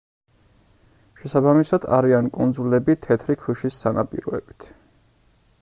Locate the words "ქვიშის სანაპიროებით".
3.45-4.71